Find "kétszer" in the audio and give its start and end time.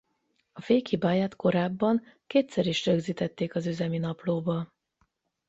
2.27-2.65